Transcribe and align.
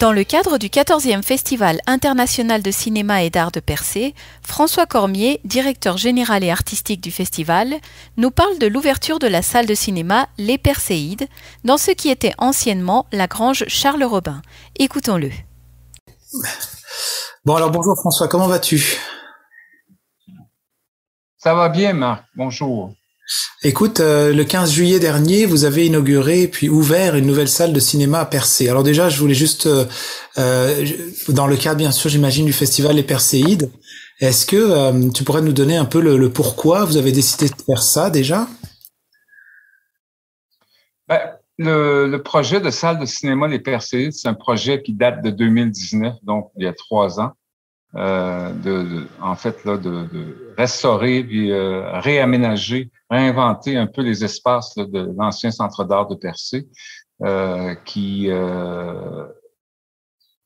Dans 0.00 0.12
le 0.12 0.24
cadre 0.24 0.56
du 0.56 0.68
14e 0.68 1.22
Festival 1.22 1.78
international 1.86 2.62
de 2.62 2.70
cinéma 2.70 3.22
et 3.22 3.28
d'art 3.28 3.52
de 3.52 3.60
Percé, 3.60 4.14
François 4.40 4.86
Cormier, 4.86 5.42
directeur 5.44 5.98
général 5.98 6.42
et 6.42 6.50
artistique 6.50 7.02
du 7.02 7.10
festival, 7.10 7.74
nous 8.16 8.30
parle 8.30 8.58
de 8.58 8.66
l'ouverture 8.66 9.18
de 9.18 9.26
la 9.26 9.42
salle 9.42 9.66
de 9.66 9.74
cinéma 9.74 10.26
Les 10.38 10.56
Perséides, 10.56 11.28
dans 11.64 11.76
ce 11.76 11.90
qui 11.90 12.08
était 12.08 12.32
anciennement 12.38 13.04
la 13.12 13.26
grange 13.26 13.66
Charles 13.68 14.04
Robin. 14.04 14.40
Écoutons-le. 14.78 15.28
Bon 17.44 17.56
alors 17.56 17.70
bonjour 17.70 17.94
François, 18.00 18.26
comment 18.26 18.48
vas-tu? 18.48 18.82
Ça 21.36 21.54
va 21.54 21.68
bien 21.68 21.92
Marc, 21.92 22.24
bonjour. 22.36 22.94
Écoute, 23.62 24.00
euh, 24.00 24.32
le 24.32 24.44
15 24.44 24.72
juillet 24.72 24.98
dernier, 24.98 25.46
vous 25.46 25.64
avez 25.64 25.86
inauguré 25.86 26.48
puis 26.48 26.68
ouvert 26.68 27.14
une 27.14 27.26
nouvelle 27.26 27.48
salle 27.48 27.72
de 27.72 27.80
cinéma 27.80 28.20
à 28.20 28.24
Percé. 28.24 28.68
Alors 28.68 28.82
déjà, 28.82 29.08
je 29.08 29.20
voulais 29.20 29.34
juste, 29.34 29.66
euh, 29.66 29.84
euh 30.38 30.84
dans 31.28 31.46
le 31.46 31.56
cadre 31.56 31.76
bien 31.76 31.92
sûr, 31.92 32.10
j'imagine, 32.10 32.46
du 32.46 32.52
festival 32.52 32.96
Les 32.96 33.02
Perséides, 33.02 33.70
est-ce 34.20 34.46
que 34.46 35.10
tu 35.12 35.24
pourrais 35.24 35.42
nous 35.42 35.52
donner 35.52 35.76
un 35.76 35.84
peu 35.84 36.00
le, 36.00 36.30
pourquoi 36.30 36.84
vous 36.84 36.96
avez 36.96 37.12
décidé 37.12 37.48
de 37.48 37.62
faire 37.64 37.82
ça 37.82 38.10
déjà? 38.10 38.48
Ben, 41.08 41.20
le, 41.58 42.06
le, 42.06 42.22
projet 42.22 42.60
de 42.60 42.70
salle 42.70 42.98
de 42.98 43.06
cinéma 43.06 43.48
Les 43.48 43.60
Perséides, 43.60 44.12
c'est 44.12 44.28
un 44.28 44.34
projet 44.34 44.82
qui 44.82 44.92
date 44.92 45.22
de 45.22 45.30
2019, 45.30 46.16
donc 46.22 46.50
il 46.56 46.64
y 46.64 46.66
a 46.66 46.72
trois 46.72 47.20
ans. 47.20 47.32
Euh, 47.96 48.52
de, 48.52 49.08
en 49.20 49.34
fait, 49.34 49.64
là, 49.64 49.76
de, 49.76 50.04
de 50.12 50.54
restaurer 50.56 51.24
puis 51.24 51.50
euh, 51.50 51.98
réaménager, 51.98 52.88
réinventer 53.10 53.76
un 53.76 53.88
peu 53.88 54.02
les 54.02 54.24
espaces 54.24 54.76
de 54.76 55.12
l'ancien 55.16 55.50
centre 55.50 55.82
d'art 55.82 56.06
de 56.06 56.14
Percé, 56.14 56.68
euh, 57.24 57.74
qui, 57.84 58.26
euh, 58.28 59.26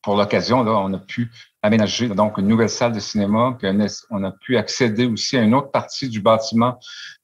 pour 0.00 0.16
l'occasion, 0.16 0.62
là, 0.62 0.72
on 0.72 0.94
a 0.94 0.98
pu 0.98 1.30
aménager 1.60 2.08
donc 2.08 2.38
une 2.38 2.48
nouvelle 2.48 2.70
salle 2.70 2.92
de 2.92 3.00
cinéma, 3.00 3.56
puis 3.58 3.68
on 4.10 4.24
a 4.24 4.32
pu 4.32 4.56
accéder 4.56 5.04
aussi 5.04 5.36
à 5.36 5.42
une 5.42 5.54
autre 5.54 5.70
partie 5.70 6.08
du 6.08 6.22
bâtiment 6.22 6.78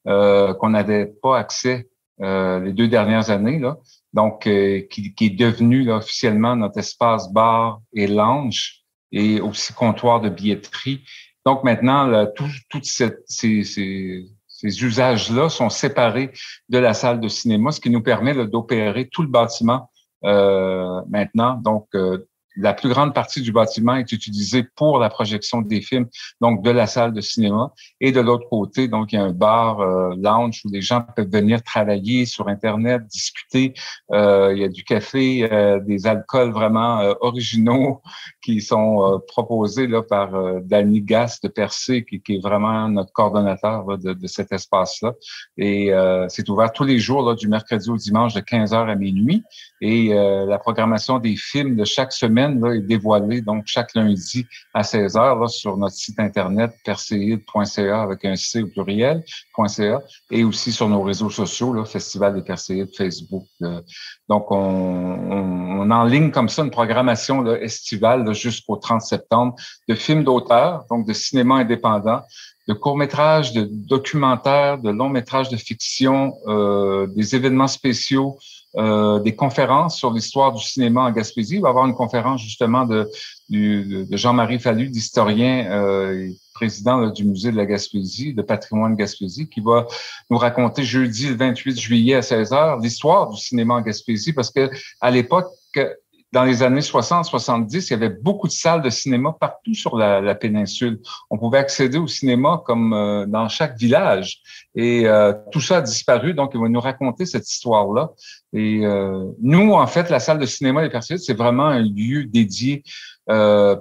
euh, 0.07 0.53
qu'on 0.53 0.71
n'avait 0.71 1.07
pas 1.07 1.39
accès 1.39 1.89
les 2.23 2.75
deux 2.75 2.87
dernières 2.87 3.31
années, 3.31 3.59
là, 3.59 3.79
donc 4.13 4.43
qui, 4.43 5.15
qui, 5.15 5.27
est 5.27 5.39
devenu 5.39 5.85
là, 5.85 5.97
officiellement 5.97 6.55
notre 6.55 6.77
espace 6.77 7.33
bar 7.33 7.81
et 7.95 8.07
lounge 8.07 8.80
et 9.13 9.41
aussi 9.41 9.73
comptoir 9.73 10.21
de 10.21 10.29
billetterie. 10.29 11.05
Donc 11.45 11.65
maintenant, 11.65 12.27
tous 12.35 12.83
ces, 12.83 13.17
ces, 13.27 14.27
usages-là 14.63 15.49
sont 15.49 15.71
séparés 15.71 16.33
de 16.69 16.79
la 16.79 16.93
salle 16.93 17.21
de 17.21 17.29
cinéma, 17.29 17.73
ce 17.73 17.81
qui 17.81 17.91
nous 17.91 18.03
permet 18.03 18.35
d'opérer 18.47 19.09
tout 19.09 19.23
le 19.23 19.29
bâtiment 19.29 19.91
euh, 20.25 21.01
maintenant. 21.09 21.55
Donc, 21.55 21.89
euh, 21.95 22.29
la 22.61 22.75
plus 22.75 22.89
grande 22.89 23.15
partie 23.15 23.41
du 23.41 23.53
bâtiment 23.53 23.97
est 23.97 24.13
utilisée 24.13 24.65
pour 24.77 24.99
la 24.99 25.09
projection 25.09 25.63
des 25.63 25.81
films, 25.81 26.07
donc 26.41 26.63
de 26.63 26.71
la 26.71 26.87
salle 26.87 27.13
de 27.13 27.21
cinéma. 27.21 27.73
Et 28.01 28.13
de 28.13 28.21
l'autre 28.21 28.49
côté, 28.49 28.89
donc 28.89 29.13
il 29.13 29.17
y 29.17 29.19
a 29.19 29.25
un 29.25 29.33
bar 29.33 29.81
euh, 29.81 30.15
lounge 30.17 30.63
où 30.65 30.71
les 30.71 30.83
gens 30.83 31.03
peuvent 31.17 31.31
venir 31.31 31.63
travailler 31.63 32.27
sur 32.27 32.49
Internet, 32.49 33.07
discuter. 33.07 33.75
Euh, 34.13 34.53
il 34.55 34.61
y 34.61 34.65
a 34.65 34.69
du 34.69 34.85
café, 34.85 35.49
euh, 35.51 35.81
des 35.81 36.07
alcools 36.07 36.53
vraiment 36.53 37.01
originaux 37.21 38.03
qui 38.43 38.61
sont 38.61 39.21
proposés 39.29 39.87
là 39.87 40.03
par 40.03 40.31
Danny 40.63 41.03
Gass 41.03 41.41
de 41.41 41.49
Percé, 41.49 42.05
qui, 42.05 42.21
qui, 42.21 42.37
est 42.37 42.43
vraiment 42.43 42.89
notre 42.89 43.13
coordonnateur 43.13 43.99
de, 43.99 44.13
de, 44.13 44.27
cet 44.27 44.53
espace-là. 44.53 45.15
Et 45.57 45.93
c'est 46.29 46.49
ouvert 46.49 46.73
tous 46.73 46.85
les 46.85 46.99
jours, 46.99 47.23
là, 47.23 47.35
du 47.35 47.49
mercredi 47.49 47.91
au 47.91 47.97
dimanche, 47.97 48.35
de 48.35 48.41
15h 48.41 48.89
à 48.89 48.95
minuit. 48.95 49.43
Et 49.81 50.09
la 50.15 50.59
programmation 50.59 51.19
des 51.19 51.37
films 51.37 51.77
de 51.77 51.85
chaque 51.85 52.13
semaine 52.13 52.50
est 52.51 52.81
dévoilée 52.81 53.41
donc 53.41 53.65
chaque 53.67 53.95
lundi 53.95 54.47
à 54.75 54.83
16 54.83 55.15
h 55.15 55.49
sur 55.49 55.77
notre 55.77 55.95
site 55.95 56.19
internet 56.19 56.73
perséide.ca 56.85 58.03
avec 58.03 58.25
un 58.25 58.37
C 58.37 58.63
au 58.63 58.67
pluriel.ca 58.69 60.01
et 60.31 60.45
aussi 60.45 60.73
sur 60.73 60.89
nos 60.89 61.03
réseaux 61.03 61.31
sociaux, 61.31 61.73
là, 61.73 61.85
Festival 61.85 62.35
des 62.35 62.43
Perséides, 62.43 62.95
Facebook. 62.97 63.45
Donc, 64.29 64.51
on, 64.51 64.57
on, 64.57 65.91
en 65.91 66.05
ligne 66.05 66.31
comme 66.31 66.49
ça 66.49 66.63
une 66.63 66.71
programmation 66.71 67.43
là, 67.43 67.61
estivale 67.61 68.33
jusqu'au 68.35 68.77
30 68.77 69.03
septembre 69.03 69.55
de 69.89 69.95
films 69.95 70.25
d'auteur, 70.25 70.85
donc 70.91 71.07
de 71.07 71.13
cinéma 71.13 71.57
indépendant, 71.57 72.23
de 72.69 72.75
courts-métrages, 72.75 73.53
de 73.53 73.69
documentaires, 73.71 74.79
de 74.79 74.91
longs-métrages 74.91 75.49
de 75.49 75.57
fiction, 75.57 76.35
euh, 76.47 77.07
des 77.09 77.35
événements 77.35 77.67
spéciaux, 77.67 78.39
euh, 78.77 79.19
des 79.19 79.35
conférences 79.35 79.97
sur 79.97 80.13
l'histoire 80.13 80.53
du 80.53 80.63
cinéma 80.63 81.03
en 81.03 81.11
Gaspésie. 81.11 81.57
Il 81.57 81.61
va 81.61 81.69
y 81.69 81.71
avoir 81.71 81.87
une 81.87 81.95
conférence 81.95 82.41
justement 82.41 82.85
de, 82.85 83.11
Jean-Marie 83.51 84.61
Fallu, 84.61 84.89
d'historien 84.89 85.67
euh, 85.73 86.29
président 86.55 87.09
du 87.09 87.25
musée 87.25 87.51
de 87.51 87.57
la 87.57 87.67
Gaspésie, 87.67 88.33
de 88.33 88.43
patrimoine 88.43 88.95
Gaspésie, 88.95 89.49
qui 89.49 89.61
va 89.61 89.87
nous 90.31 90.39
raconter 90.39 90.85
jeudi 90.85 91.29
le 91.29 91.35
28 91.35 91.81
juillet 91.81 92.15
à 92.15 92.23
16 92.23 92.53
h 92.53 92.83
l'histoire 92.83 93.29
du 93.31 93.41
cinéma 93.41 93.75
en 93.75 93.81
Gaspésie, 93.81 94.33
parce 94.33 94.53
que 94.53 94.71
à 95.01 95.11
l'époque, 95.11 95.49
dans 96.33 96.45
les 96.45 96.63
années 96.63 96.81
60-70, 96.81 97.87
il 97.87 97.91
y 97.91 97.95
avait 97.95 98.09
beaucoup 98.09 98.47
de 98.47 98.53
salles 98.53 98.83
de 98.83 98.91
cinéma 98.91 99.35
partout 99.39 99.75
sur 99.75 99.97
la, 99.97 100.21
la 100.21 100.35
péninsule. 100.37 101.01
On 101.29 101.39
pouvait 101.39 101.59
accéder 101.59 101.99
au 101.99 102.07
cinéma 102.07 102.63
comme 102.65 102.93
euh, 102.93 103.27
dans 103.27 103.49
chaque 103.49 103.77
village. 103.77 104.41
Et 104.77 105.09
euh, 105.09 105.33
tout 105.51 105.61
ça 105.61 105.79
a 105.79 105.81
disparu, 105.81 106.35
donc 106.35 106.53
il 106.55 106.61
va 106.61 106.69
nous 106.69 106.81
raconter 106.81 107.27
cette 107.27 107.51
histoire-là. 107.51 108.11
Et 108.53 108.87
euh, 108.87 109.27
nous, 109.43 109.73
en 109.73 109.87
fait, 109.89 110.09
la 110.09 110.21
salle 110.21 110.39
de 110.39 110.47
cinéma 110.47 110.83
des 110.83 110.91
Perséides, 110.91 111.19
c'est 111.19 111.37
vraiment 111.37 111.67
un 111.67 111.81
lieu 111.81 112.25
dédié 112.25 112.85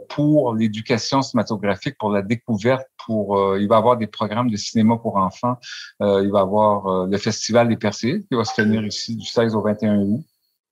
pour 0.09 0.53
l'éducation 0.53 1.23
cinématographique, 1.23 1.97
pour 1.97 2.11
la 2.11 2.21
découverte, 2.21 2.85
pour 3.03 3.57
il 3.57 3.67
va 3.67 3.77
avoir 3.77 3.97
des 3.97 4.05
programmes 4.05 4.51
de 4.51 4.57
cinéma 4.57 4.97
pour 4.97 5.17
enfants. 5.17 5.55
il 6.01 6.29
va 6.31 6.39
y 6.39 6.41
avoir 6.41 7.07
le 7.07 7.17
Festival 7.17 7.67
des 7.67 7.77
Perséides 7.77 8.27
qui 8.27 8.35
va 8.35 8.45
se 8.45 8.53
tenir 8.53 8.85
ici 8.85 9.15
du 9.15 9.25
16 9.25 9.55
au 9.55 9.63
21 9.63 10.01
août. 10.01 10.23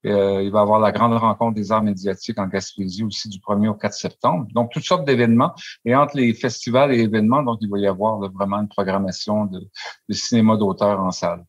Euh, 0.06 0.42
il 0.42 0.50
va 0.50 0.60
y 0.60 0.62
avoir 0.62 0.78
la 0.78 0.92
grande 0.92 1.14
rencontre 1.14 1.54
des 1.54 1.72
arts 1.72 1.82
médiatiques 1.82 2.38
en 2.38 2.46
Gaspésie 2.46 3.02
aussi 3.02 3.28
du 3.28 3.38
1er 3.38 3.68
au 3.68 3.74
4 3.74 3.92
septembre. 3.92 4.46
Donc, 4.54 4.70
toutes 4.72 4.84
sortes 4.84 5.04
d'événements. 5.04 5.52
Et 5.84 5.94
entre 5.94 6.16
les 6.16 6.34
festivals 6.34 6.92
et 6.92 7.00
événements, 7.00 7.42
donc, 7.42 7.58
il 7.60 7.68
va 7.68 7.78
y 7.78 7.86
avoir 7.86 8.18
vraiment 8.30 8.58
une 8.58 8.68
programmation 8.68 9.46
de, 9.46 9.66
cinéma 10.10 10.56
d'auteur 10.56 11.00
en 11.00 11.10
salle. 11.10 11.44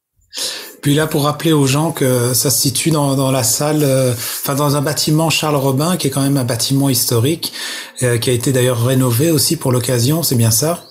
Puis 0.82 0.96
là, 0.96 1.08
pour 1.08 1.24
rappeler 1.24 1.52
aux 1.54 1.68
gens 1.68 1.92
que 1.92 2.34
ça 2.34 2.50
se 2.50 2.62
situe 2.62 2.92
dans, 2.92 3.32
la 3.32 3.44
salle, 3.44 3.82
euh, 3.84 4.14
dans 4.48 4.76
un 4.76 4.82
bâtiment 4.82 5.30
Charles 5.30 5.56
Robin, 5.56 5.98
qui 5.98 6.08
est 6.08 6.10
quand 6.10 6.22
même 6.22 6.38
un 6.38 6.46
bâtiment 6.46 6.90
historique, 6.90 7.52
euh, 8.02 8.18
qui 8.18 8.30
a 8.30 8.34
été 8.34 8.52
d'ailleurs 8.52 8.84
rénové 8.84 9.30
aussi 9.30 9.58
pour 9.58 9.72
l'occasion, 9.72 10.24
c'est 10.24 10.36
bien 10.36 10.52
ça? 10.52 10.89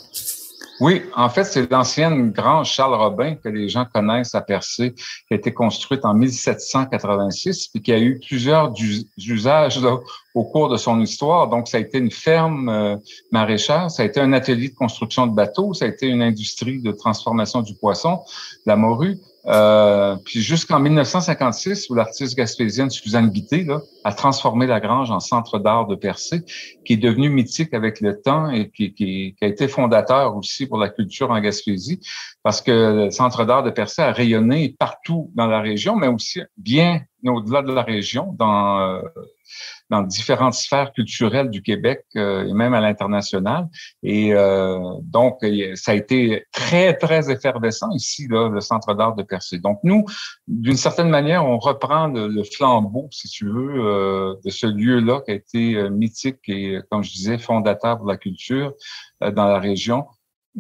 Oui, 0.81 1.03
en 1.17 1.29
fait, 1.29 1.45
c'est 1.45 1.71
l'ancienne 1.71 2.31
grange 2.31 2.71
Charles 2.71 2.95
Robin 2.95 3.35
que 3.35 3.49
les 3.49 3.69
gens 3.69 3.85
connaissent 3.85 4.35
à 4.35 4.41
Percé, 4.41 4.95
qui 4.95 5.35
a 5.35 5.35
été 5.35 5.53
construite 5.53 6.05
en 6.05 6.15
1786 6.15 7.71
et 7.75 7.81
qui 7.81 7.93
a 7.93 7.99
eu 7.99 8.21
plusieurs 8.21 8.73
usages 9.17 9.81
au 10.35 10.45
cours 10.45 10.69
de 10.69 10.77
son 10.77 11.01
histoire. 11.01 11.49
Donc, 11.49 11.69
ça 11.69 11.79
a 11.79 11.81
été 11.81 11.99
une 11.99 12.13
ferme 12.13 12.69
euh, 12.69 12.97
maraîchère, 13.33 13.91
ça 13.91 14.03
a 14.03 14.07
été 14.07 14.21
un 14.21 14.33
atelier 14.33 14.69
de 14.69 14.75
construction 14.75 15.27
de 15.27 15.35
bateaux, 15.35 15.75
ça 15.75 15.85
a 15.85 15.89
été 15.89 16.07
une 16.07 16.23
industrie 16.23 16.81
de 16.81 16.93
transformation 16.93 17.63
du 17.63 17.75
poisson, 17.75 18.21
la 18.65 18.77
morue. 18.77 19.19
Euh, 19.49 20.17
puis 20.25 20.43
jusqu'en 20.43 20.79
1956, 20.79 21.89
où 21.89 21.95
l'artiste 21.95 22.37
gaspésienne 22.37 22.91
Suzanne 22.91 23.31
Guité 23.31 23.65
là, 23.65 23.81
a 24.05 24.13
transformé 24.13 24.67
la 24.67 24.79
grange 24.79 25.11
en 25.11 25.21
centre 25.21 25.59
d'art 25.59 25.87
de 25.87 25.95
Percé, 25.95 26.43
qui 26.85 26.95
est 26.95 26.99
devenu 26.99 27.31
mythique 27.31 27.73
avec 27.73 28.01
le 28.01 28.21
temps 28.21 28.51
et 28.51 28.71
qui, 28.71 28.93
qui, 28.93 29.35
qui, 29.39 29.45
a 29.45 29.49
été 29.49 29.67
fondateur 29.67 30.37
aussi 30.37 30.67
pour 30.67 30.79
la 30.79 30.91
culture 30.91 31.31
en 31.31 31.41
Gaspésie, 31.41 32.01
parce 32.43 32.61
que 32.61 33.05
le 33.05 33.11
centre 33.11 33.47
d'art 33.47 33.63
de 33.63 33.71
Percé 33.71 34.03
a 34.03 34.13
rayonné 34.13 34.77
partout 34.79 35.31
dans 35.35 35.47
la 35.47 35.61
région, 35.61 35.97
mais 35.97 36.09
aussi 36.09 36.41
bien 36.59 37.03
au-delà 37.27 37.63
de 37.63 37.73
la 37.73 37.83
région, 37.83 38.35
dans 38.39 38.81
euh, 38.81 39.03
dans 39.91 40.03
différentes 40.03 40.55
sphères 40.55 40.93
culturelles 40.93 41.51
du 41.51 41.63
Québec 41.63 42.05
euh, 42.17 42.47
et 42.47 42.53
même 42.53 42.75
à 42.75 42.81
l'international. 42.81 43.69
Et 44.03 44.35
euh, 44.35 44.79
donc, 45.03 45.39
ça 45.75 45.93
a 45.93 45.95
été 45.95 46.45
très, 46.53 46.95
très 46.95 47.31
effervescent 47.31 47.91
ici, 47.93 48.27
là, 48.29 48.49
le 48.49 48.61
Centre 48.61 48.95
d'art 48.95 49.15
de 49.15 49.23
Percé. 49.23 49.59
Donc, 49.59 49.81
nous, 49.83 50.05
d'une 50.47 50.77
certaine 50.77 51.09
manière, 51.09 51.45
on 51.45 51.59
reprend 51.59 52.09
le, 52.09 52.43
flambeau, 52.43 53.09
si 53.11 53.29
tu 53.29 53.47
veux, 53.47 53.85
euh, 53.85 54.35
de 54.45 54.51
ce 54.51 54.67
lieu-là 54.67 55.23
qui 55.23 55.31
a 55.31 55.35
été 55.35 55.91
mythique 55.91 56.41
et, 56.49 56.79
comme 56.91 57.03
je 57.03 57.13
disais, 57.13 57.39
fondateur 57.39 57.99
pour 57.99 58.07
la 58.07 58.17
culture 58.17 58.73
dans 59.21 59.47
la 59.47 59.59
région 59.59 60.07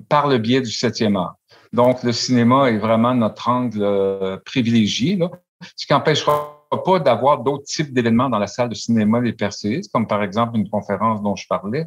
par 0.08 0.28
le 0.28 0.38
biais 0.38 0.60
du 0.60 0.70
septième 0.70 1.16
art. 1.16 1.36
Donc, 1.72 2.02
le 2.02 2.12
cinéma 2.12 2.70
est 2.70 2.78
vraiment 2.78 3.14
notre 3.14 3.48
angle 3.48 4.40
privilégié, 4.44 5.16
là, 5.16 5.31
ce 5.76 5.86
qui 5.86 5.92
n'empêchera 5.92 6.57
pas 6.76 7.00
d'avoir 7.00 7.43
d'autres 7.43 7.65
types 7.65 7.93
d'événements 7.93 8.29
dans 8.29 8.38
la 8.38 8.47
salle 8.47 8.69
de 8.69 8.75
cinéma 8.75 9.20
des 9.20 9.32
Perséistes, 9.32 9.91
comme 9.93 10.06
par 10.06 10.23
exemple 10.23 10.56
une 10.59 10.69
conférence 10.69 11.23
dont 11.23 11.35
je 11.35 11.47
parlais, 11.49 11.87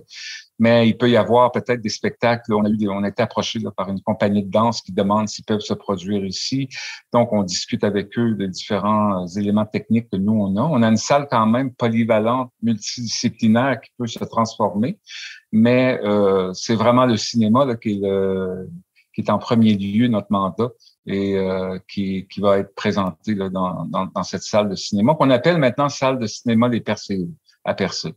mais 0.57 0.87
il 0.87 0.97
peut 0.97 1.09
y 1.09 1.17
avoir 1.17 1.51
peut-être 1.51 1.81
des 1.81 1.89
spectacles. 1.89 2.53
On 2.53 2.65
a 2.65 2.69
eu, 2.69 2.87
on 2.89 3.03
a 3.03 3.09
été 3.09 3.23
approché 3.23 3.59
par 3.75 3.89
une 3.89 3.99
compagnie 4.01 4.43
de 4.43 4.49
danse 4.51 4.81
qui 4.81 4.91
demande 4.91 5.27
s'ils 5.27 5.45
peuvent 5.45 5.59
se 5.59 5.73
produire 5.73 6.23
ici. 6.23 6.69
Donc, 7.11 7.33
on 7.33 7.43
discute 7.43 7.83
avec 7.83 8.17
eux 8.17 8.35
de 8.35 8.45
différents 8.45 9.25
éléments 9.27 9.65
techniques 9.65 10.09
que 10.11 10.17
nous 10.17 10.33
on 10.33 10.55
a. 10.57 10.61
On 10.61 10.83
a 10.83 10.87
une 10.87 10.97
salle 10.97 11.27
quand 11.29 11.47
même 11.47 11.73
polyvalente, 11.73 12.51
multidisciplinaire 12.61 13.81
qui 13.81 13.89
peut 13.97 14.07
se 14.07 14.23
transformer, 14.23 14.99
mais 15.51 15.99
euh, 16.03 16.53
c'est 16.53 16.75
vraiment 16.75 17.05
le 17.05 17.17
cinéma 17.17 17.65
là, 17.65 17.75
qui, 17.75 17.93
est 17.93 17.99
le, 18.01 18.69
qui 19.13 19.21
est 19.21 19.29
en 19.29 19.37
premier 19.37 19.73
lieu 19.75 20.07
notre 20.07 20.27
mandat 20.29 20.69
et 21.05 21.35
euh, 21.35 21.79
qui, 21.91 22.27
qui, 22.31 22.39
va 22.39 22.59
être 22.59 22.73
présenté 22.75 23.33
là, 23.33 23.49
dans, 23.49 23.85
dans, 23.85 24.05
dans, 24.05 24.23
cette 24.23 24.43
salle 24.43 24.69
de 24.69 24.75
cinéma 24.75 25.15
qu'on 25.15 25.29
appelle 25.29 25.57
maintenant 25.57 25.89
salle 25.89 26.19
de 26.19 26.27
cinéma 26.27 26.69
des 26.69 26.79
Percés 26.79 27.27
à 27.63 27.73
Percé. 27.73 28.13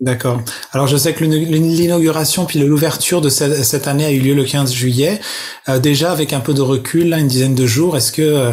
D'accord. 0.00 0.40
Alors 0.72 0.86
je 0.88 0.96
sais 0.96 1.14
que 1.14 1.22
l'inauguration 1.24 2.44
puis 2.44 2.58
l'ouverture 2.58 3.20
de 3.20 3.28
cette, 3.28 3.86
année 3.86 4.04
a 4.04 4.10
eu 4.10 4.18
lieu 4.18 4.34
le 4.34 4.44
15 4.44 4.72
juillet. 4.72 5.20
Euh, 5.68 5.78
déjà 5.78 6.10
avec 6.10 6.32
un 6.32 6.40
peu 6.40 6.54
de 6.54 6.60
recul, 6.60 7.08
là, 7.08 7.18
une 7.18 7.28
dizaine 7.28 7.54
de 7.54 7.66
jours, 7.66 7.96
est-ce 7.96 8.10
que 8.10 8.22
euh, 8.22 8.52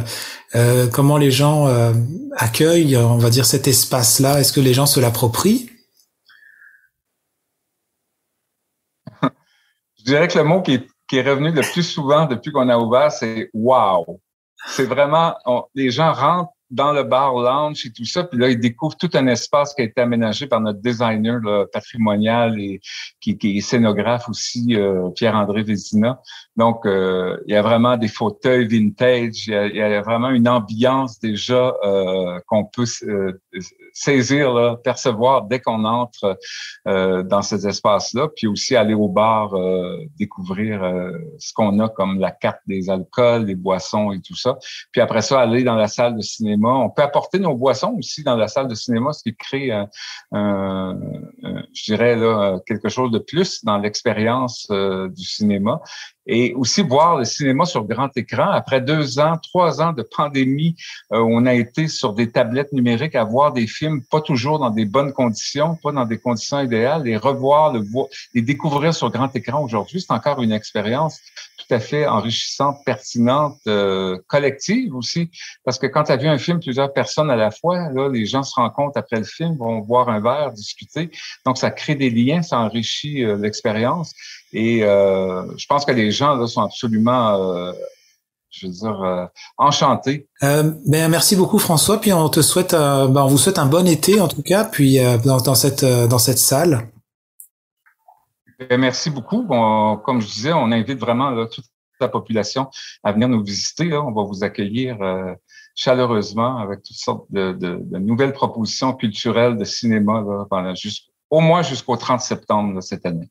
euh 0.56 0.88
comment 0.88 1.18
les 1.18 1.32
gens 1.32 1.68
euh, 1.68 1.94
accueillent, 2.36 2.98
on 2.98 3.18
va 3.18 3.30
dire, 3.32 3.46
cet 3.46 3.68
espace-là? 3.68 4.40
Est-ce 4.40 4.54
que 4.54 4.62
les 4.62 4.74
gens 4.76 4.86
se 4.86 5.00
l'approprient? 5.00 5.70
Je 9.98 10.04
dirais 10.04 10.28
que 10.28 10.38
le 10.38 10.44
mot 10.44 10.62
qui 10.62 10.74
est 10.76 10.88
qui 11.08 11.18
est 11.18 11.30
revenu 11.30 11.52
le 11.52 11.62
plus 11.62 11.84
souvent 11.84 12.26
depuis 12.26 12.52
qu'on 12.52 12.70
a 12.70 12.78
ouvert, 12.78 13.12
c'est 13.12 13.50
wow. 13.54 14.20
C'est 14.68 14.86
vraiment, 14.86 15.36
les 15.76 15.92
gens 15.92 16.12
rentrent 16.12 16.52
dans 16.70 16.92
le 16.92 17.04
bar 17.04 17.34
lounge 17.36 17.86
et 17.86 17.92
tout 17.92 18.06
ça, 18.06 18.24
puis 18.24 18.38
là, 18.38 18.50
ils 18.50 18.60
découvrent 18.60 18.98
tout 18.98 19.10
un 19.14 19.28
espace 19.28 19.74
qui 19.74 19.82
a 19.82 19.86
été 19.86 20.02
aménagé 20.02 20.48
par 20.48 20.60
notre 20.60 20.80
designer 20.82 21.40
patrimonial 21.72 22.60
et 22.60 22.82
qui, 23.22 23.38
qui, 23.38 23.58
est 23.58 23.62
scénographe 23.62 24.28
aussi, 24.28 24.76
euh, 24.76 25.10
Pierre-André 25.12 25.64
Vézina. 25.64 26.20
Donc, 26.58 26.86
euh, 26.86 27.38
il 27.48 27.54
y 27.54 27.56
a 27.56 27.62
vraiment 27.62 27.96
des 27.96 28.10
fauteuils 28.10 28.68
vintage, 28.68 29.48
il 29.48 29.54
y 29.54 29.56
a, 29.56 29.68
il 29.68 29.76
y 29.76 29.82
a 29.82 30.02
vraiment 30.02 30.30
une 30.30 30.50
ambiance 30.50 31.20
déjà 31.20 31.74
euh, 31.86 32.40
qu'on 32.48 32.66
peut 32.66 32.86
saisir, 33.98 34.54
là, 34.54 34.76
percevoir 34.76 35.44
dès 35.44 35.60
qu'on 35.60 35.84
entre 35.84 36.38
euh, 36.88 37.24
dans 37.24 37.42
ces 37.42 37.68
espaces-là, 37.68 38.28
puis 38.36 38.46
aussi 38.46 38.76
aller 38.76 38.94
au 38.94 39.08
bar, 39.08 39.56
euh, 39.56 39.98
découvrir 40.20 40.84
euh, 40.84 41.12
ce 41.40 41.52
qu'on 41.52 41.80
a 41.80 41.90
comme 41.90 42.20
la 42.20 42.30
carte 42.30 42.62
des 42.68 42.92
alcools, 42.92 43.46
les 43.46 43.56
boissons 43.56 44.12
et 44.12 44.22
tout 44.22 44.36
ça. 44.36 44.60
Puis 44.92 45.02
après 45.02 45.24
ça, 45.24 45.40
aller 45.40 45.64
dans 45.64 45.76
la 45.76 45.88
salle 45.88 46.16
de 46.16 46.22
cinéma. 46.22 46.70
On 46.70 46.92
peut 46.92 47.02
apporter 47.02 47.40
nos 47.40 47.56
boissons 47.56 47.96
aussi 47.98 48.24
dans 48.24 48.36
la 48.36 48.48
salle 48.48 48.68
de 48.68 48.76
cinéma, 48.76 49.14
ce 49.14 49.24
qui 49.24 49.36
crée, 49.36 49.72
je 51.74 51.84
dirais, 51.86 52.16
là, 52.16 52.60
quelque 52.66 52.90
chose 52.90 53.12
de 53.12 53.20
plus 53.20 53.64
dans 53.64 53.78
l'expérience 53.78 54.68
du 54.70 55.24
cinéma 55.24 55.82
et 56.28 56.54
aussi 56.54 56.82
voir 56.82 57.18
le 57.18 57.26
cinéma 57.26 57.66
sur 57.66 57.86
grand 57.86 58.16
écran. 58.16 58.50
Après 58.52 58.82
deux 58.82 59.20
ans, 59.20 59.38
trois 59.42 59.82
ans 59.82 59.94
de 59.94 60.04
pandémie, 60.04 60.76
euh, 61.14 61.20
on 61.20 61.46
a 61.46 61.54
été 61.54 61.88
sur 61.88 62.14
des 62.14 62.32
tablettes 62.32 62.74
numériques 62.74 63.16
à 63.16 63.24
voir 63.24 63.54
des 63.54 63.66
films, 63.66 64.02
pas 64.12 64.22
toujours 64.22 64.60
dans 64.60 64.70
des 64.70 64.86
bonnes 64.86 65.14
conditions, 65.14 65.78
pas 65.82 65.92
dans 65.92 66.06
des 66.06 66.20
conditions 66.20 66.60
idéales, 66.60 67.08
et 67.08 67.18
revoir, 67.18 67.74
le 67.74 68.42
découvrir 68.42 68.94
sur 68.94 69.10
grand 69.10 69.34
écran 69.36 69.64
aujourd'hui, 69.64 70.02
c'est 70.02 70.14
encore 70.14 70.42
une 70.42 70.52
expérience 70.52 71.20
tout 71.68 71.76
à 71.76 71.80
fait 71.80 72.06
enrichissante, 72.08 72.78
pertinente, 72.86 73.58
euh, 73.68 74.18
collective 74.28 74.96
aussi, 74.96 75.30
parce 75.66 75.78
que 75.78 75.88
quand 75.88 76.04
tu 76.04 76.12
as 76.12 76.18
vu 76.18 76.28
un 76.28 76.38
film 76.38 76.60
plusieurs 76.60 76.94
personnes 76.94 77.30
à 77.30 77.36
la 77.36 77.52
fois, 77.52 77.90
là, 77.92 78.10
les 78.10 78.26
gens 78.26 78.44
se 78.44 78.56
rencontrent 78.56 78.98
après 78.98 79.18
le 79.18 79.26
film, 79.26 79.58
vont 79.58 79.80
boire 79.80 80.10
un 80.10 80.22
verre, 80.22 80.52
discuter, 80.52 81.12
donc 81.46 81.58
ça 81.58 81.72
crée 81.72 81.96
des 81.96 82.10
liens, 82.10 82.42
ça 82.42 82.60
enrichit 82.60 83.24
euh, 83.24 83.38
l'expérience. 83.38 84.14
Et 84.54 84.84
euh, 84.84 85.44
je 85.58 85.66
pense 85.68 85.86
que 85.86 85.92
les 85.92 86.12
gens 86.12 86.36
là, 86.36 86.48
sont 86.48 86.62
absolument, 86.62 87.36
euh, 87.36 87.74
je 88.50 88.68
veux 88.68 88.74
dire, 88.74 89.04
euh, 89.04 89.26
enchantés. 89.58 90.28
Euh, 90.44 90.72
ben, 90.86 91.10
merci 91.10 91.36
beaucoup 91.36 91.60
François. 91.60 92.00
Puis 92.00 92.14
on 92.14 92.30
te 92.30 92.42
souhaite, 92.42 92.72
ben, 92.72 93.24
on 93.24 93.28
vous 93.28 93.38
souhaite 93.38 93.60
un 93.60 93.66
bon 93.66 93.86
été 93.88 94.22
en 94.22 94.28
tout 94.28 94.42
cas. 94.42 94.64
Puis 94.64 95.00
dans, 95.26 95.38
dans, 95.38 95.56
cette 95.56 95.84
dans 95.84 96.20
cette 96.20 96.40
salle. 96.40 96.90
Ben, 98.60 98.80
merci 98.80 99.10
beaucoup. 99.10 99.44
Bon, 99.44 99.98
comme 99.98 100.22
je 100.22 100.28
disais, 100.28 100.54
on 100.54 100.72
invite 100.72 101.00
vraiment 101.00 101.30
là, 101.30 101.48
toute 101.48 101.66
la 102.00 102.08
population 102.08 102.70
à 103.04 103.12
venir 103.12 103.28
nous 103.28 103.44
visiter. 103.44 103.86
Là. 103.86 104.02
On 104.02 104.12
va 104.12 104.24
vous 104.24 104.44
accueillir 104.44 104.98
chaleureusement 105.76 106.58
avec 106.58 106.82
toutes 106.84 106.98
sortes 106.98 107.26
de, 107.30 107.54
de, 107.54 107.80
de, 107.82 107.98
nouvelles 108.00 108.34
propositions 108.34 108.94
culturelles 108.94 109.58
de 109.58 109.64
cinéma 109.64 110.24
là, 110.28 110.46
pendant 110.50 110.74
au 111.30 111.40
moins 111.40 111.62
jusqu'au 111.62 111.96
30 111.96 112.20
septembre 112.22 112.82
cette 112.82 113.06
année. 113.06 113.30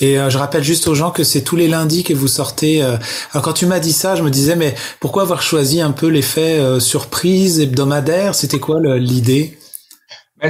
Et 0.00 0.18
euh, 0.18 0.28
je 0.28 0.36
rappelle 0.36 0.62
juste 0.62 0.88
aux 0.88 0.94
gens 0.94 1.10
que 1.10 1.24
c'est 1.24 1.40
tous 1.40 1.56
les 1.56 1.68
lundis 1.68 2.04
que 2.04 2.12
vous 2.12 2.28
sortez. 2.28 2.82
Euh, 2.82 2.96
alors 3.32 3.42
quand 3.42 3.54
tu 3.54 3.66
m'as 3.66 3.80
dit 3.80 3.92
ça, 3.92 4.14
je 4.14 4.22
me 4.22 4.30
disais 4.30 4.56
mais 4.56 4.74
pourquoi 5.00 5.22
avoir 5.22 5.42
choisi 5.42 5.80
un 5.80 5.92
peu 5.92 6.08
l'effet 6.08 6.58
euh, 6.58 6.80
surprise 6.80 7.60
hebdomadaire? 7.60 8.34
C'était 8.34 8.60
quoi 8.60 8.78
l'idée? 8.98 9.57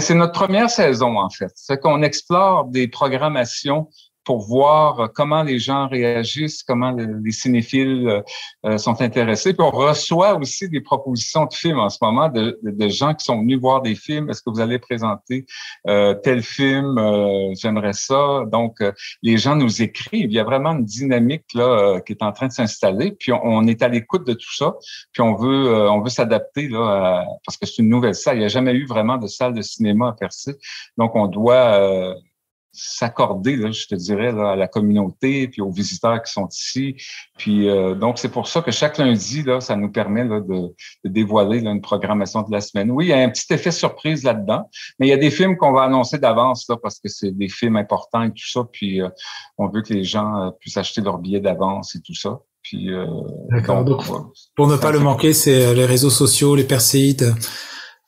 C'est 0.01 0.15
notre 0.15 0.33
première 0.33 0.71
saison 0.71 1.19
en 1.19 1.31
fait. 1.31 1.53
C'est 1.55 1.79
qu'on 1.79 2.03
explore 2.03 2.67
des 2.67 2.89
programmations 2.89 3.89
pour 4.29 4.47
voir 4.47 5.11
comment 5.15 5.43
les 5.43 5.59
gens 5.59 5.89
réagissent, 5.89 6.63
comment 6.63 6.91
les 6.91 7.33
cinéphiles 7.33 8.23
euh, 8.67 8.77
sont 8.77 9.01
intéressés. 9.01 9.55
Puis 9.55 9.67
on 9.67 9.71
reçoit 9.71 10.37
aussi 10.37 10.69
des 10.69 10.83
propositions 10.83 11.47
de 11.47 11.55
films 11.55 11.79
en 11.79 11.89
ce 11.89 11.97
moment 12.03 12.29
de, 12.29 12.59
de, 12.63 12.89
gens 12.89 13.15
qui 13.15 13.25
sont 13.25 13.39
venus 13.39 13.59
voir 13.59 13.81
des 13.81 13.95
films. 13.95 14.29
Est-ce 14.29 14.43
que 14.43 14.51
vous 14.51 14.61
allez 14.61 14.79
présenter 14.79 15.47
euh, 15.87 16.13
tel 16.13 16.43
film? 16.43 16.99
Euh, 16.99 17.55
J'aimerais 17.59 17.95
ça. 17.95 18.43
Donc 18.53 18.83
les 19.23 19.39
gens 19.39 19.57
nous 19.57 19.81
écrivent. 19.81 20.31
Il 20.31 20.35
y 20.35 20.41
a 20.41 20.45
vraiment 20.45 20.73
une 20.73 20.85
dynamique 20.85 21.47
là 21.55 21.99
qui 22.03 22.13
est 22.13 22.23
en 22.23 22.33
train 22.33 22.49
de 22.49 22.53
s'installer. 22.53 23.13
Puis 23.13 23.33
on, 23.33 23.67
est 23.67 23.81
à 23.83 23.89
l'écoute 23.89 24.27
de 24.27 24.35
tout 24.35 24.55
ça. 24.55 24.75
Puis 25.13 25.23
on 25.23 25.37
veut 25.37 25.89
on 25.91 26.03
veut 26.03 26.11
s'adapter 26.11 26.69
là 26.69 27.25
parce 27.47 27.57
que 27.57 27.65
c'est 27.65 27.81
une 27.81 27.89
nouvelle 27.89 28.15
salle. 28.15 28.37
Il 28.37 28.41
n'y 28.41 28.45
a 28.45 28.49
jamais 28.49 28.75
eu 28.75 28.85
vraiment 28.85 29.17
de 29.17 29.27
salle 29.27 29.55
de 29.55 29.63
cinéma 29.63 30.11
à 30.11 30.13
Percé. 30.13 30.53
Donc 30.99 31.17
on 31.17 31.29
doit 31.29 32.15
s'accorder, 32.73 33.57
je 33.73 33.87
te 33.87 33.95
dirais, 33.95 34.33
là, 34.33 34.53
à 34.53 34.57
la 34.57 34.69
communauté, 34.69 35.49
puis 35.49 35.61
aux 35.61 35.71
visiteurs 35.71 36.23
qui 36.23 36.33
sont 36.33 36.49
ici. 36.49 36.97
Puis 37.37 37.69
euh, 37.69 37.95
donc, 37.95 38.19
c'est 38.19 38.29
pour 38.29 38.47
ça 38.49 38.61
que 38.61 38.71
chaque 38.71 38.99
lundi, 38.99 39.43
là, 39.43 39.61
ça 39.61 39.77
nous 39.77 39.91
permet 39.91 40.25
là, 40.25 40.41
de, 40.41 40.75
de 41.05 41.11
dévoiler 41.11 41.61
là, 41.61 41.71
une 41.71 41.81
programmation 41.81 42.43
de 42.43 42.53
la 42.53 42.61
semaine. 42.61 42.91
Oui, 42.91 43.07
il 43.07 43.09
y 43.09 43.13
a 43.13 43.19
un 43.19 43.31
petit 43.31 43.53
effet 43.53 43.71
surprise 43.71 44.23
là-dedans, 44.23 44.69
mais 44.99 45.07
il 45.07 45.11
y 45.11 45.15
a 45.15 45.17
des 45.17 45.31
films 45.31 45.57
qu'on 45.57 45.73
va 45.73 45.83
annoncer 45.83 46.19
d'avance 46.19 46.67
là, 46.69 46.77
parce 46.83 47.01
que 47.01 47.09
c'est 47.09 47.37
des 47.37 47.49
films 47.49 47.77
importants 47.77 48.23
et 48.23 48.31
tout 48.31 48.49
ça. 48.49 48.63
Puis 48.73 49.01
euh, 49.01 49.09
on 49.57 49.69
veut 49.69 49.83
que 49.83 49.93
les 49.93 50.05
gens 50.05 50.37
euh, 50.37 50.51
puissent 50.61 50.77
acheter 50.77 51.01
leurs 51.01 51.19
billets 51.19 51.41
d'avance 51.41 51.95
et 51.95 52.01
tout 52.01 52.15
ça. 52.15 52.39
Puis, 52.61 52.91
D'accord. 53.51 53.83
pour 54.55 54.67
ne 54.67 54.77
pas 54.77 54.93
le 54.93 54.99
manquer, 54.99 55.33
c'est 55.33 55.73
les 55.73 55.87
réseaux 55.87 56.11
sociaux, 56.11 56.55
les 56.55 56.65
perséides. 56.65 57.35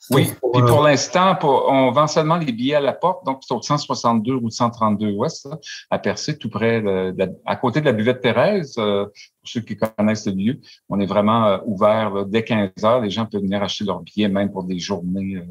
Oui, 0.08 0.30
puis 0.54 0.62
pour 0.66 0.82
l'instant, 0.82 1.38
on 1.42 1.90
vend 1.90 2.06
seulement 2.06 2.38
les 2.38 2.52
billets 2.52 2.76
à 2.76 2.80
la 2.80 2.94
porte, 2.94 3.26
donc 3.26 3.42
c'est 3.46 3.52
au 3.52 3.60
162 3.60 4.32
ou 4.32 4.48
132 4.48 5.12
Ouest, 5.12 5.46
à 5.90 5.98
Percé, 5.98 6.38
tout 6.38 6.48
près, 6.48 6.80
de, 6.80 7.14
à 7.44 7.56
côté 7.56 7.80
de 7.80 7.84
la 7.84 7.92
buvette 7.92 8.22
Thérèse. 8.22 8.76
Euh, 8.78 9.04
pour 9.04 9.48
ceux 9.48 9.60
qui 9.60 9.76
connaissent 9.76 10.26
le 10.26 10.32
lieu, 10.32 10.58
on 10.88 10.98
est 11.00 11.06
vraiment 11.06 11.46
euh, 11.46 11.58
ouvert 11.66 12.24
dès 12.26 12.44
15 12.44 12.70
heures. 12.84 13.02
Les 13.02 13.10
gens 13.10 13.26
peuvent 13.26 13.42
venir 13.42 13.62
acheter 13.62 13.84
leurs 13.84 14.00
billets, 14.00 14.28
même 14.28 14.50
pour 14.50 14.64
des 14.64 14.78
journées 14.78 15.42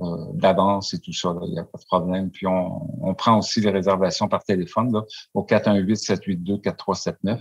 euh, 0.00 0.16
d'avance 0.34 0.92
et 0.92 0.98
tout 0.98 1.14
ça. 1.14 1.34
Il 1.46 1.52
n'y 1.52 1.58
a 1.58 1.64
pas 1.64 1.78
de 1.78 1.84
problème. 1.86 2.30
Puis 2.30 2.46
on, 2.46 3.14
prend 3.14 3.38
aussi 3.38 3.62
les 3.62 3.70
réservations 3.70 4.28
par 4.28 4.44
téléphone 4.44 4.92
là, 4.92 5.04
au 5.32 5.42
418-782-4379, 5.42 7.40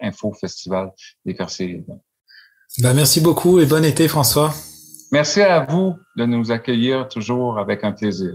Info 0.00 0.32
Festival 0.32 0.92
des 1.24 1.34
Percés. 1.34 1.84
Ben, 2.78 2.94
merci 2.94 3.20
beaucoup 3.20 3.58
et 3.58 3.66
bon 3.66 3.84
été, 3.84 4.06
François. 4.06 4.52
Merci 5.10 5.40
à 5.40 5.64
vous 5.64 5.98
de 6.16 6.26
nous 6.26 6.52
accueillir 6.52 7.08
toujours 7.08 7.58
avec 7.58 7.82
un 7.82 7.92
plaisir. 7.92 8.34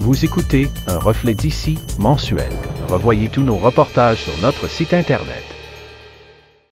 Vous 0.00 0.24
écoutez 0.24 0.68
Un 0.86 0.98
reflet 0.98 1.34
d'ici 1.34 1.78
mensuel. 1.98 2.52
Revoyez 2.88 3.28
tous 3.28 3.42
nos 3.42 3.56
reportages 3.56 4.24
sur 4.24 4.42
notre 4.42 4.68
site 4.68 4.94
Internet. 4.94 5.51